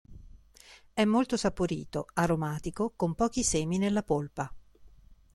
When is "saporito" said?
1.37-2.07